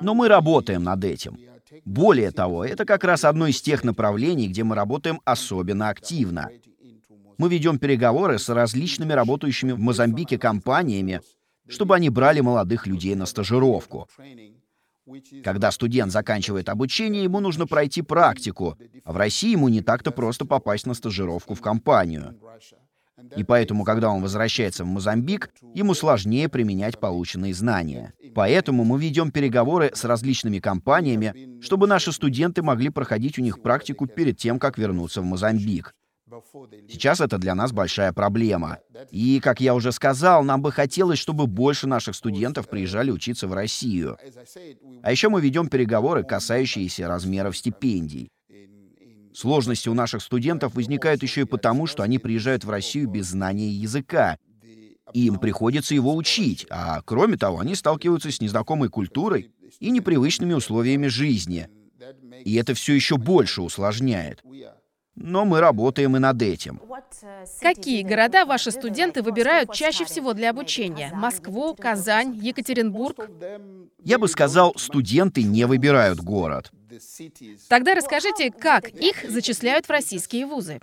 Но 0.00 0.14
мы 0.14 0.28
работаем 0.28 0.82
над 0.82 1.04
этим. 1.04 1.38
Более 1.84 2.30
того, 2.30 2.64
это 2.64 2.84
как 2.84 3.04
раз 3.04 3.24
одно 3.24 3.46
из 3.46 3.60
тех 3.60 3.84
направлений, 3.84 4.48
где 4.48 4.64
мы 4.64 4.74
работаем 4.74 5.20
особенно 5.24 5.88
активно. 5.88 6.50
Мы 7.36 7.48
ведем 7.48 7.78
переговоры 7.78 8.38
с 8.38 8.48
различными 8.48 9.12
работающими 9.12 9.72
в 9.72 9.78
Мозамбике 9.78 10.38
компаниями, 10.38 11.20
чтобы 11.68 11.96
они 11.96 12.10
брали 12.10 12.40
молодых 12.40 12.86
людей 12.86 13.14
на 13.14 13.26
стажировку. 13.26 14.08
Когда 15.42 15.70
студент 15.70 16.12
заканчивает 16.12 16.68
обучение, 16.68 17.24
ему 17.24 17.40
нужно 17.40 17.66
пройти 17.66 18.02
практику, 18.02 18.78
а 19.04 19.12
в 19.12 19.16
России 19.16 19.50
ему 19.50 19.68
не 19.68 19.82
так-то 19.82 20.10
просто 20.10 20.46
попасть 20.46 20.86
на 20.86 20.94
стажировку 20.94 21.54
в 21.54 21.60
компанию. 21.60 22.38
И 23.36 23.44
поэтому, 23.44 23.84
когда 23.84 24.10
он 24.10 24.22
возвращается 24.22 24.84
в 24.84 24.86
Мозамбик, 24.86 25.50
ему 25.74 25.94
сложнее 25.94 26.48
применять 26.48 26.98
полученные 26.98 27.54
знания. 27.54 28.12
Поэтому 28.34 28.84
мы 28.84 29.00
ведем 29.00 29.30
переговоры 29.30 29.90
с 29.94 30.04
различными 30.04 30.58
компаниями, 30.58 31.60
чтобы 31.62 31.86
наши 31.86 32.12
студенты 32.12 32.62
могли 32.62 32.90
проходить 32.90 33.38
у 33.38 33.42
них 33.42 33.62
практику 33.62 34.06
перед 34.06 34.38
тем, 34.38 34.58
как 34.58 34.78
вернуться 34.78 35.20
в 35.20 35.24
Мозамбик. 35.24 35.94
Сейчас 36.88 37.20
это 37.20 37.38
для 37.38 37.54
нас 37.54 37.72
большая 37.72 38.12
проблема. 38.12 38.78
И, 39.10 39.40
как 39.40 39.60
я 39.60 39.74
уже 39.74 39.92
сказал, 39.92 40.42
нам 40.42 40.62
бы 40.62 40.72
хотелось, 40.72 41.18
чтобы 41.18 41.46
больше 41.46 41.86
наших 41.86 42.16
студентов 42.16 42.68
приезжали 42.68 43.10
учиться 43.10 43.46
в 43.46 43.52
Россию. 43.52 44.18
А 45.02 45.10
еще 45.10 45.28
мы 45.28 45.40
ведем 45.40 45.68
переговоры, 45.68 46.24
касающиеся 46.24 47.08
размеров 47.08 47.56
стипендий. 47.56 48.30
Сложности 49.34 49.88
у 49.88 49.94
наших 49.94 50.22
студентов 50.22 50.74
возникают 50.74 51.22
еще 51.22 51.42
и 51.42 51.44
потому, 51.44 51.86
что 51.86 52.04
они 52.04 52.18
приезжают 52.18 52.64
в 52.64 52.70
Россию 52.70 53.08
без 53.08 53.26
знания 53.26 53.68
языка. 53.68 54.38
Им 55.12 55.38
приходится 55.38 55.94
его 55.94 56.14
учить, 56.14 56.66
а 56.70 57.02
кроме 57.02 57.36
того, 57.36 57.58
они 57.58 57.74
сталкиваются 57.74 58.30
с 58.30 58.40
незнакомой 58.40 58.88
культурой 58.88 59.50
и 59.80 59.90
непривычными 59.90 60.54
условиями 60.54 61.08
жизни. 61.08 61.68
И 62.44 62.54
это 62.54 62.74
все 62.74 62.94
еще 62.94 63.16
больше 63.16 63.62
усложняет. 63.62 64.42
Но 65.16 65.44
мы 65.44 65.60
работаем 65.60 66.16
и 66.16 66.20
над 66.20 66.40
этим. 66.42 66.80
Какие 67.60 68.02
города 68.02 68.44
ваши 68.44 68.70
студенты 68.70 69.22
выбирают 69.22 69.72
чаще 69.72 70.04
всего 70.04 70.32
для 70.32 70.50
обучения? 70.50 71.10
Москву, 71.14 71.74
Казань, 71.74 72.36
Екатеринбург? 72.40 73.28
Я 74.02 74.18
бы 74.18 74.28
сказал, 74.28 74.74
студенты 74.76 75.42
не 75.42 75.66
выбирают 75.66 76.20
город. 76.20 76.72
Тогда 77.68 77.94
расскажите, 77.94 78.50
как 78.50 78.88
их 78.88 79.28
зачисляют 79.28 79.86
в 79.86 79.90
российские 79.90 80.46
вузы? 80.46 80.80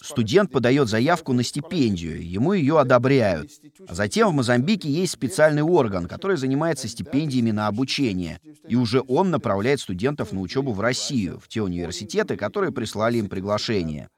Студент 0.00 0.50
подает 0.50 0.88
заявку 0.88 1.32
на 1.32 1.42
стипендию, 1.42 2.26
ему 2.26 2.52
ее 2.52 2.80
одобряют. 2.80 3.50
А 3.86 3.94
затем 3.94 4.30
в 4.30 4.34
Мозамбике 4.34 4.88
есть 4.88 5.12
специальный 5.12 5.62
орган, 5.62 6.08
который 6.08 6.36
занимается 6.36 6.88
стипендиями 6.88 7.52
на 7.52 7.68
обучение. 7.68 8.40
И 8.66 8.74
уже 8.74 9.02
он 9.06 9.30
направляет 9.30 9.80
студентов 9.80 10.32
на 10.32 10.40
учебу 10.40 10.72
в 10.72 10.80
Россию, 10.80 11.38
в 11.38 11.48
те 11.48 11.62
университеты, 11.62 12.36
которые 12.36 12.72
прислали 12.72 13.18
им 13.18 13.28
приглашение. 13.28 14.08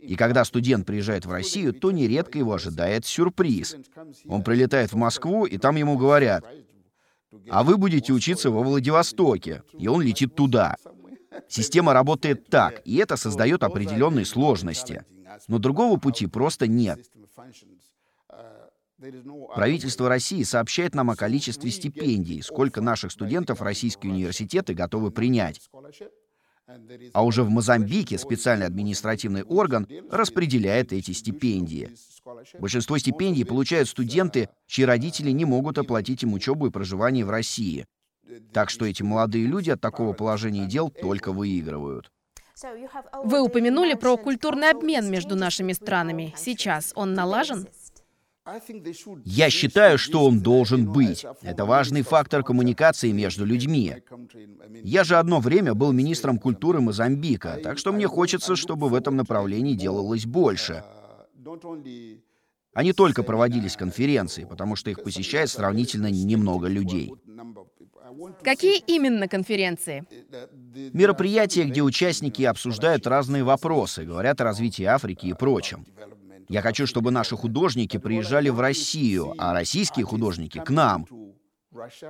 И 0.00 0.16
когда 0.16 0.44
студент 0.44 0.86
приезжает 0.86 1.26
в 1.26 1.30
Россию, 1.30 1.72
то 1.72 1.90
нередко 1.90 2.38
его 2.38 2.54
ожидает 2.54 3.06
сюрприз. 3.06 3.76
Он 4.26 4.42
прилетает 4.42 4.92
в 4.92 4.96
Москву, 4.96 5.44
и 5.44 5.58
там 5.58 5.76
ему 5.76 5.96
говорят, 5.96 6.44
а 7.48 7.62
вы 7.62 7.76
будете 7.76 8.12
учиться 8.12 8.50
во 8.50 8.62
Владивостоке, 8.62 9.62
и 9.78 9.88
он 9.88 10.02
летит 10.02 10.34
туда. 10.34 10.76
Система 11.48 11.92
работает 11.92 12.48
так, 12.48 12.82
и 12.84 12.96
это 12.96 13.16
создает 13.16 13.62
определенные 13.62 14.24
сложности. 14.24 15.04
Но 15.48 15.58
другого 15.58 15.98
пути 15.98 16.26
просто 16.26 16.66
нет. 16.66 17.00
Правительство 19.54 20.08
России 20.08 20.42
сообщает 20.42 20.94
нам 20.94 21.10
о 21.10 21.16
количестве 21.16 21.70
стипендий, 21.70 22.42
сколько 22.42 22.82
наших 22.82 23.12
студентов 23.12 23.62
российские 23.62 24.12
университеты 24.12 24.74
готовы 24.74 25.10
принять. 25.10 25.60
А 27.12 27.24
уже 27.24 27.42
в 27.42 27.50
Мозамбике 27.50 28.18
специальный 28.18 28.66
административный 28.66 29.42
орган 29.42 29.86
распределяет 30.10 30.92
эти 30.92 31.12
стипендии. 31.12 31.90
Большинство 32.58 32.98
стипендий 32.98 33.44
получают 33.44 33.88
студенты, 33.88 34.48
чьи 34.66 34.84
родители 34.84 35.30
не 35.30 35.44
могут 35.44 35.78
оплатить 35.78 36.22
им 36.22 36.34
учебу 36.34 36.66
и 36.66 36.70
проживание 36.70 37.24
в 37.24 37.30
России. 37.30 37.86
Так 38.52 38.70
что 38.70 38.84
эти 38.84 39.02
молодые 39.02 39.46
люди 39.46 39.70
от 39.70 39.80
такого 39.80 40.12
положения 40.12 40.66
дел 40.66 40.90
только 40.90 41.32
выигрывают. 41.32 42.10
Вы 43.24 43.40
упомянули 43.40 43.94
про 43.94 44.16
культурный 44.16 44.70
обмен 44.70 45.10
между 45.10 45.34
нашими 45.34 45.72
странами. 45.72 46.34
Сейчас 46.36 46.92
он 46.94 47.14
налажен? 47.14 47.66
Я 49.24 49.50
считаю, 49.50 49.98
что 49.98 50.24
он 50.24 50.40
должен 50.40 50.90
быть. 50.90 51.24
Это 51.42 51.64
важный 51.64 52.02
фактор 52.02 52.42
коммуникации 52.42 53.12
между 53.12 53.44
людьми. 53.44 53.96
Я 54.82 55.04
же 55.04 55.16
одно 55.16 55.40
время 55.40 55.74
был 55.74 55.92
министром 55.92 56.38
культуры 56.38 56.80
Мозамбика, 56.80 57.58
так 57.62 57.78
что 57.78 57.92
мне 57.92 58.06
хочется, 58.06 58.56
чтобы 58.56 58.88
в 58.88 58.94
этом 58.94 59.16
направлении 59.16 59.74
делалось 59.74 60.26
больше. 60.26 60.82
А 62.72 62.82
не 62.82 62.92
только 62.92 63.22
проводились 63.22 63.76
конференции, 63.76 64.44
потому 64.44 64.76
что 64.76 64.90
их 64.90 65.02
посещает 65.02 65.50
сравнительно 65.50 66.10
немного 66.10 66.68
людей. 66.68 67.12
Какие 68.42 68.78
именно 68.86 69.28
конференции? 69.28 70.04
Мероприятия, 70.92 71.64
где 71.64 71.82
участники 71.82 72.42
обсуждают 72.42 73.06
разные 73.06 73.44
вопросы, 73.44 74.04
говорят 74.04 74.40
о 74.40 74.44
развитии 74.44 74.84
Африки 74.84 75.26
и 75.26 75.32
прочем. 75.32 75.84
Я 76.50 76.62
хочу, 76.62 76.84
чтобы 76.84 77.12
наши 77.12 77.36
художники 77.36 77.96
приезжали 77.96 78.48
в 78.48 78.58
Россию, 78.58 79.34
а 79.38 79.52
российские 79.52 80.04
художники— 80.04 80.58
к 80.64 80.70
нам. 80.70 81.06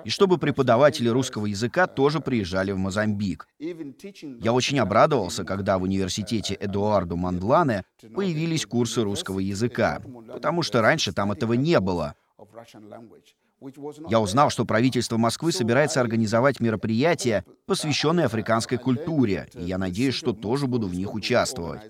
И 0.04 0.08
чтобы 0.08 0.38
преподаватели 0.38 1.08
русского 1.08 1.44
языка 1.44 1.86
тоже 1.86 2.20
приезжали 2.20 2.72
в 2.72 2.78
Мозамбик. 2.78 3.46
Я 3.58 4.54
очень 4.54 4.78
обрадовался, 4.78 5.44
когда 5.44 5.76
в 5.76 5.82
университете 5.82 6.56
Эдуарду 6.58 7.16
Мандлане 7.18 7.84
появились 8.14 8.64
курсы 8.64 9.02
русского 9.02 9.40
языка, 9.40 10.00
потому 10.32 10.62
что 10.62 10.80
раньше 10.80 11.12
там 11.12 11.32
этого 11.32 11.52
не 11.52 11.78
было. 11.78 12.14
Я 14.08 14.20
узнал, 14.20 14.48
что 14.48 14.64
правительство 14.64 15.18
Москвы 15.18 15.52
собирается 15.52 16.00
организовать 16.00 16.60
мероприятия, 16.60 17.44
посвященные 17.66 18.26
африканской 18.26 18.78
культуре, 18.78 19.48
и 19.54 19.64
я 19.64 19.76
надеюсь, 19.76 20.14
что 20.14 20.32
тоже 20.32 20.66
буду 20.66 20.88
в 20.88 20.94
них 20.94 21.14
участвовать. 21.14 21.82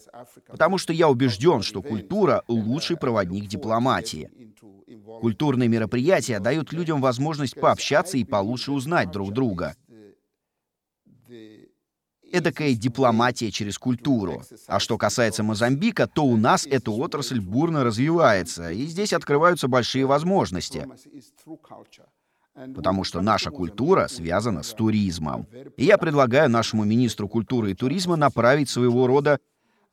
Потому 0.49 0.79
что 0.79 0.93
я 0.93 1.09
убежден, 1.09 1.63
что 1.63 1.83
культура— 1.83 2.43
лучший 2.49 2.97
проводник 2.97 3.47
дипломатии. 3.47 4.31
Культурные 5.21 5.69
мероприятия 5.69 6.41
дают 6.41 6.73
людям 6.73 7.01
возможность 7.01 7.55
пообщаться 7.55 8.17
и 8.19 8.25
получше 8.25 8.73
узнать 8.73 9.11
друг 9.11 9.33
друга 9.33 9.77
эдакая 12.31 12.75
дипломатия 12.75 13.51
через 13.51 13.79
культуру. 13.79 14.43
А 14.67 14.79
что 14.79 14.97
касается 14.97 15.43
Мозамбика, 15.43 16.07
то 16.07 16.25
у 16.25 16.37
нас 16.37 16.67
эта 16.67 16.91
отрасль 16.91 17.41
бурно 17.41 17.85
развивается, 17.85 18.71
и 18.71 18.87
здесь 18.87 19.13
открываются 19.13 19.69
большие 19.69 20.07
возможности. 20.07 20.87
Потому 22.75 23.05
что 23.05 23.21
наша 23.21 23.51
культура 23.51 24.09
связана 24.09 24.63
с 24.63 24.73
туризмом. 24.73 25.47
И 25.77 25.85
я 25.85 25.99
предлагаю 25.99 26.51
нашему 26.51 26.85
министру 26.85 27.29
культуры 27.29 27.71
и 27.71 27.75
туризма 27.75 28.17
направить 28.17 28.69
своего 28.69 29.07
рода 29.07 29.39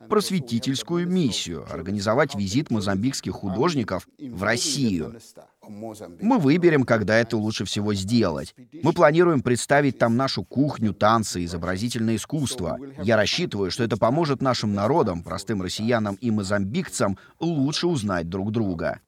просветительскую 0.10 1.08
миссию— 1.08 1.65
организовать 1.71 2.36
визит 2.36 2.69
мозамбикских 2.69 3.34
художников 3.34 4.08
в 4.19 4.43
Россию. 4.43 5.19
Мы 5.67 6.38
выберем, 6.38 6.84
когда 6.84 7.17
это 7.17 7.38
лучше 7.38 7.65
всего 7.65 7.93
сделать. 7.93 8.56
Мы 8.84 8.93
планируем 8.93 9.41
представить 9.41 9.97
там 9.97 10.15
нашу 10.15 10.43
кухню, 10.43 10.93
танцы, 10.93 11.43
изобразительное 11.45 12.15
искусство. 12.15 12.77
Я 13.03 13.17
рассчитываю, 13.17 13.71
что 13.71 13.84
это 13.84 13.97
поможет 13.97 14.41
нашим 14.41 14.73
народам, 14.73 15.23
простым 15.23 15.62
россиянам 15.62 16.15
и 16.15 16.32
мозамбикцам, 16.32 17.17
лучше 17.39 17.88
узнать 17.88 18.30
друг 18.30 18.51
друга. 18.51 19.01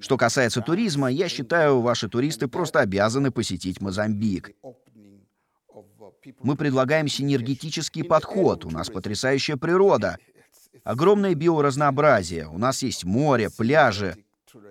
Что 0.00 0.16
касается 0.16 0.60
туризма, 0.60 1.10
я 1.10 1.28
считаю, 1.28 1.80
ваши 1.80 2.08
туристы 2.08 2.48
просто 2.48 2.80
обязаны 2.80 3.30
посетить 3.30 3.80
Мозамбик. 3.80 4.52
Мы 6.40 6.56
предлагаем 6.56 7.08
синергетический 7.08 8.04
подход. 8.04 8.64
У 8.64 8.70
нас 8.70 8.88
потрясающая 8.88 9.56
природа. 9.56 10.18
Огромное 10.84 11.34
биоразнообразие. 11.34 12.48
У 12.48 12.58
нас 12.58 12.82
есть 12.82 13.04
море, 13.04 13.50
пляжи. 13.50 14.16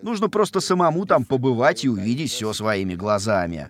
Нужно 0.02 0.30
просто 0.30 0.60
самому 0.60 1.06
там 1.06 1.26
побывать 1.26 1.86
и 1.86 1.90
увидеть 1.90 2.32
все 2.32 2.54
своими 2.54 2.96
глазами. 2.96 3.70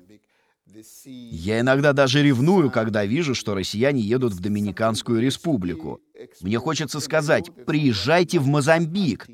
Я 1.06 1.62
иногда 1.62 1.93
даже 1.93 2.21
ревную, 2.21 2.69
когда 2.69 3.06
вижу, 3.06 3.34
что 3.34 3.56
россияне 3.56 4.01
едут 4.01 4.34
в 4.34 4.41
Доминиканскую 4.41 5.21
республику. 5.21 6.01
Мне 6.41 6.60
хочется 6.60 6.99
сказать, 6.99 7.49
приезжайте 7.65 8.39
в 8.39 8.47
Мозамбик. 8.47 9.28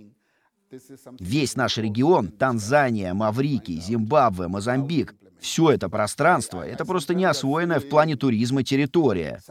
Весь 1.19 1.55
наш 1.55 1.77
регион, 1.77 2.27
Танзания, 2.29 3.13
Маврикий, 3.13 3.81
Зимбабве, 3.81 4.47
Мозамбик, 4.47 5.15
все 5.41 5.71
это 5.71 5.89
пространство— 5.89 6.61
это 6.65 6.85
просто 6.85 7.15
неосвоенная 7.15 7.79
в 7.79 7.89
плане 7.89 8.15
туризма 8.15 8.63
территория. 8.63 9.41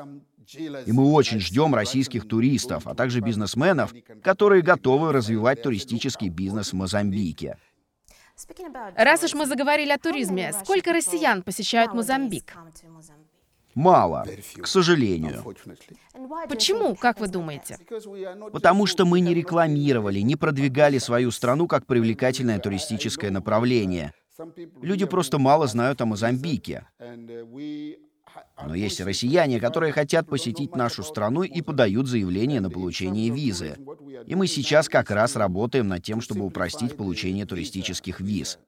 И 0.86 0.92
мы 0.92 1.12
очень 1.12 1.40
ждем 1.40 1.74
российских 1.74 2.26
туристов, 2.26 2.86
а 2.86 2.94
также 2.94 3.20
бизнесменов, 3.20 3.94
которые 4.22 4.62
готовы 4.62 5.12
развивать 5.12 5.62
туристический 5.62 6.28
бизнес 6.28 6.72
в 6.72 6.76
Мозамбике. 6.76 7.58
Раз 8.96 9.22
уж 9.22 9.34
мы 9.34 9.46
заговорили 9.46 9.90
о 9.92 9.98
туризме, 9.98 10.52
сколько 10.52 10.92
россиян 10.92 11.42
посещают 11.42 11.92
Мозамбик? 11.92 12.56
Мало, 13.74 14.26
к 14.60 14.66
сожалению. 14.66 15.44
Почему, 16.48 16.96
как 16.96 17.20
вы 17.20 17.28
думаете? 17.28 17.78
Потому 18.52 18.86
что 18.86 19.04
мы 19.04 19.20
не 19.20 19.34
рекламировали, 19.34 20.20
не 20.20 20.36
продвигали 20.36 20.98
свою 20.98 21.30
страну 21.30 21.68
как 21.68 21.86
привлекательное 21.86 22.58
туристическое 22.58 23.30
направление. 23.30 24.12
Люди 24.80 25.04
просто 25.04 25.38
мало 25.38 25.66
знают 25.66 26.00
о 26.00 26.06
Мозамбике. 26.06 26.86
Но 28.66 28.74
есть 28.74 29.00
россияне, 29.00 29.60
которые 29.60 29.92
хотят 29.92 30.28
посетить 30.28 30.74
нашу 30.74 31.02
страну 31.02 31.42
и 31.42 31.62
подают 31.62 32.06
заявление 32.06 32.60
на 32.60 32.70
получение 32.70 33.30
визы. 33.30 33.76
И 34.26 34.34
мы 34.34 34.46
сейчас 34.46 34.88
как 34.88 35.10
раз 35.10 35.36
работаем 35.36 35.88
над 35.88 36.02
тем, 36.02 36.20
чтобы 36.20 36.44
упростить 36.44 36.96
получение 36.96 37.46
туристических 37.46 38.20
виз. 38.20 38.58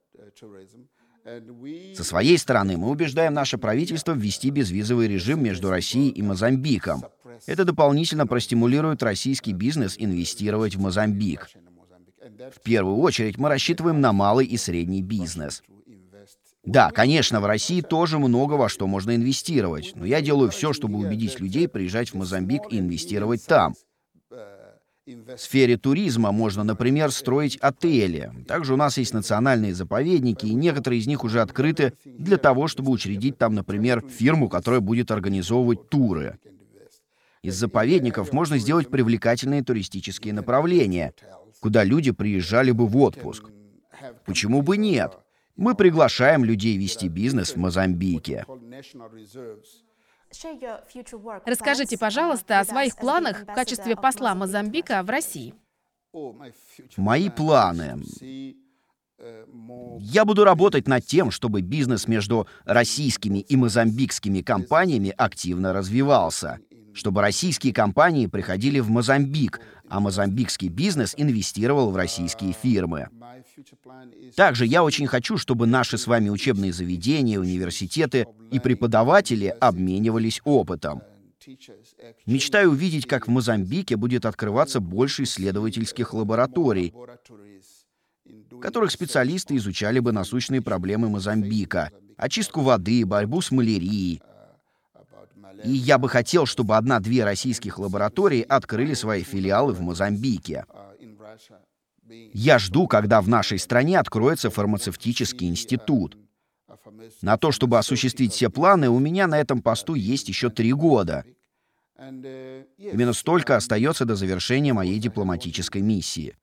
Со 1.94 2.04
своей 2.04 2.36
стороны, 2.38 2.76
мы 2.76 2.90
убеждаем 2.90 3.32
наше 3.32 3.58
правительство 3.58 4.12
ввести 4.12 4.50
безвизовый 4.50 5.06
режим 5.06 5.42
между 5.42 5.70
Россией 5.70 6.10
и 6.10 6.22
Мозамбиком. 6.22 7.04
Это 7.46 7.64
дополнительно 7.64 8.26
простимулирует 8.26 9.02
российский 9.02 9.52
бизнес 9.52 9.94
инвестировать 9.98 10.74
в 10.74 10.80
Мозамбик. 10.80 11.48
В 12.54 12.60
первую 12.62 12.96
очередь 12.96 13.38
мы 13.38 13.48
рассчитываем 13.48 14.00
на 14.00 14.12
малый 14.12 14.46
и 14.46 14.56
средний 14.56 15.02
бизнес. 15.02 15.62
Да, 16.64 16.90
конечно, 16.90 17.40
в 17.40 17.46
России 17.46 17.80
тоже 17.80 18.18
много 18.18 18.54
во 18.54 18.68
что 18.68 18.86
можно 18.86 19.16
инвестировать, 19.16 19.92
но 19.96 20.04
я 20.04 20.20
делаю 20.20 20.50
все, 20.50 20.72
чтобы 20.72 20.98
убедить 20.98 21.40
людей 21.40 21.68
приезжать 21.68 22.10
в 22.10 22.14
Мозамбик 22.14 22.62
и 22.70 22.78
инвестировать 22.78 23.44
там. 23.46 23.74
В 25.04 25.36
сфере 25.36 25.76
туризма 25.76 26.30
можно, 26.30 26.62
например, 26.62 27.10
строить 27.10 27.56
отели. 27.56 28.30
Также 28.46 28.74
у 28.74 28.76
нас 28.76 28.98
есть 28.98 29.12
национальные 29.12 29.74
заповедники, 29.74 30.46
и 30.46 30.54
некоторые 30.54 31.00
из 31.00 31.08
них 31.08 31.24
уже 31.24 31.40
открыты 31.40 31.94
для 32.04 32.36
того, 32.36 32.68
чтобы 32.68 32.92
учредить 32.92 33.36
там, 33.36 33.56
например, 33.56 34.00
фирму, 34.00 34.48
которая 34.48 34.80
будет 34.80 35.10
организовывать 35.10 35.88
туры. 35.88 36.38
Из 37.42 37.56
заповедников 37.56 38.32
можно 38.32 38.58
сделать 38.58 38.88
привлекательные 38.88 39.64
туристические 39.64 40.32
направления, 40.32 41.12
куда 41.58 41.82
люди 41.82 42.12
приезжали 42.12 42.70
бы 42.70 42.86
в 42.86 42.96
отпуск. 42.98 43.46
Почему 44.24 44.62
бы 44.62 44.76
нет? 44.76 45.18
Мы 45.56 45.74
приглашаем 45.74 46.44
людей 46.44 46.76
вести 46.76 47.08
бизнес 47.08 47.54
в 47.54 47.56
Мозамбике. 47.56 48.46
Расскажите, 51.44 51.98
пожалуйста, 51.98 52.60
о 52.60 52.64
своих 52.64 52.96
планах 52.96 53.42
в 53.42 53.46
качестве 53.46 53.96
посла 53.96 54.34
Мозамбика 54.34 55.02
в 55.02 55.10
России. 55.10 55.54
Мои 56.96 57.28
планы. 57.28 58.02
Я 60.00 60.24
буду 60.24 60.44
работать 60.44 60.88
над 60.88 61.06
тем, 61.06 61.30
чтобы 61.30 61.60
бизнес 61.60 62.08
между 62.08 62.48
российскими 62.64 63.38
и 63.38 63.56
мозамбикскими 63.56 64.40
компаниями 64.40 65.14
активно 65.16 65.72
развивался 65.72 66.58
чтобы 66.94 67.22
российские 67.22 67.72
компании 67.72 68.26
приходили 68.26 68.80
в 68.80 68.90
Мозамбик, 68.90 69.60
а 69.88 70.00
мозамбикский 70.00 70.68
бизнес 70.68 71.14
инвестировал 71.16 71.90
в 71.90 71.96
российские 71.96 72.52
фирмы. 72.52 73.08
Также 74.36 74.66
я 74.66 74.84
очень 74.84 75.06
хочу, 75.06 75.36
чтобы 75.36 75.66
наши 75.66 75.98
с 75.98 76.06
вами 76.06 76.28
учебные 76.28 76.72
заведения, 76.72 77.38
университеты 77.38 78.26
и 78.50 78.58
преподаватели 78.58 79.54
обменивались 79.60 80.40
опытом. 80.44 81.02
Мечтаю 82.26 82.70
увидеть, 82.70 83.06
как 83.06 83.26
в 83.26 83.30
Мозамбике 83.30 83.96
будет 83.96 84.26
открываться 84.26 84.80
больше 84.80 85.24
исследовательских 85.24 86.14
лабораторий, 86.14 86.94
в 88.50 88.60
которых 88.60 88.90
специалисты 88.92 89.56
изучали 89.56 89.98
бы 89.98 90.12
насущные 90.12 90.62
проблемы 90.62 91.08
Мозамбика, 91.08 91.90
очистку 92.16 92.60
воды, 92.60 93.04
борьбу 93.04 93.40
с 93.40 93.50
малярией, 93.50 94.22
и 95.64 95.70
я 95.70 95.98
бы 95.98 96.08
хотел, 96.08 96.46
чтобы 96.46 96.76
одна-две 96.76 97.24
российских 97.24 97.78
лаборатории 97.78 98.42
открыли 98.42 98.94
свои 98.94 99.22
филиалы 99.22 99.72
в 99.72 99.80
Мозамбике. 99.80 100.64
Я 102.08 102.58
жду, 102.58 102.86
когда 102.86 103.20
в 103.20 103.28
нашей 103.28 103.58
стране 103.58 103.98
откроется 103.98 104.50
фармацевтический 104.50 105.48
институт. 105.48 106.18
На 107.20 107.36
то, 107.36 107.52
чтобы 107.52 107.78
осуществить 107.78 108.32
все 108.32 108.50
планы, 108.50 108.88
у 108.88 108.98
меня 108.98 109.26
на 109.26 109.38
этом 109.38 109.62
посту 109.62 109.94
есть 109.94 110.28
еще 110.28 110.50
три 110.50 110.72
года. 110.72 111.24
Именно 111.98 113.12
столько 113.12 113.56
остается 113.56 114.04
до 114.04 114.16
завершения 114.16 114.72
моей 114.72 114.98
дипломатической 114.98 115.82
миссии. 115.82 116.36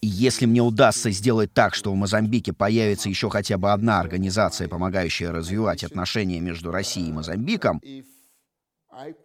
И 0.00 0.06
если 0.06 0.46
мне 0.46 0.60
удастся 0.60 1.10
сделать 1.10 1.52
так, 1.52 1.74
что 1.74 1.92
в 1.92 1.96
Мозамбике 1.96 2.52
появится 2.52 3.08
еще 3.08 3.30
хотя 3.30 3.58
бы 3.58 3.72
одна 3.72 4.00
организация, 4.00 4.68
помогающая 4.68 5.32
развивать 5.32 5.84
отношения 5.84 6.40
между 6.40 6.70
Россией 6.70 7.08
и 7.08 7.12
Мозамбиком, 7.12 7.80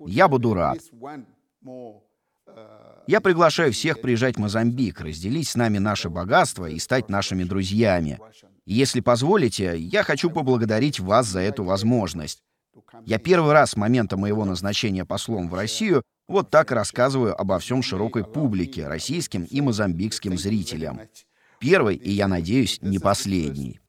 я 0.05 0.27
буду 0.27 0.53
рад. 0.53 0.79
Я 3.05 3.19
приглашаю 3.19 3.73
всех 3.73 4.01
приезжать 4.01 4.37
в 4.37 4.39
Мозамбик, 4.39 5.01
разделить 5.01 5.47
с 5.47 5.55
нами 5.55 5.77
наше 5.77 6.09
богатство 6.09 6.67
и 6.67 6.79
стать 6.79 7.09
нашими 7.09 7.43
друзьями. 7.43 8.19
Если 8.65 9.01
позволите, 9.01 9.77
я 9.77 10.03
хочу 10.03 10.29
поблагодарить 10.29 10.99
вас 10.99 11.27
за 11.27 11.41
эту 11.41 11.63
возможность. 11.65 12.39
Я 13.05 13.19
первый 13.19 13.51
раз 13.51 13.71
с 13.71 13.75
момента 13.75 14.15
моего 14.15 14.45
назначения 14.45 15.03
послом 15.03 15.49
в 15.49 15.53
Россию 15.53 16.03
вот 16.29 16.49
так 16.49 16.71
рассказываю 16.71 17.39
обо 17.39 17.59
всем 17.59 17.83
широкой 17.83 18.23
публике, 18.23 18.87
российским 18.87 19.43
и 19.43 19.59
мозамбикским 19.59 20.37
зрителям. 20.37 21.01
Первый, 21.59 21.95
и 21.95 22.11
я 22.11 22.27
надеюсь, 22.27 22.79
не 22.81 22.99
последний. 22.99 23.79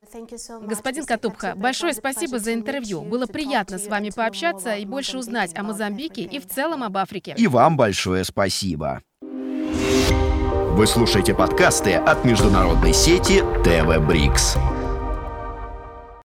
Господин 0.63 1.05
Катубха, 1.07 1.55
большое 1.57 1.93
спасибо 1.93 2.39
за 2.39 2.55
интервью. 2.55 3.03
Было 3.03 3.27
приятно 3.27 3.79
с 3.79 3.89
вами 3.89 4.11
пообщаться 4.15 4.75
и 4.75 4.85
больше 4.85 5.19
узнать 5.19 5.57
о 5.59 5.63
Мозамбике 5.63 6.23
и 6.23 6.39
в 6.39 6.47
целом 6.47 6.83
об 6.83 6.97
Африке. 6.97 7.35
И 7.37 7.47
вам 7.49 7.77
большое 7.77 8.25
спасибо. 8.25 9.03
Вы 9.21 10.87
слушаете 10.87 11.35
подкасты 11.35 11.95
от 11.95 12.25
международной 12.25 12.93
сети 12.93 13.41
ТВ 13.65 14.07
Брикс. 14.07 14.57